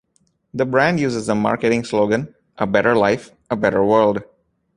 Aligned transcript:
The 0.51 0.65
brand 0.65 0.99
uses 0.99 1.27
the 1.27 1.35
marketing 1.35 1.83
slogan 1.83 2.33
"A 2.57 2.65
Better 2.65 2.95
Life, 2.95 3.29
A 3.51 3.55
Better 3.55 3.83
World". 3.85 4.23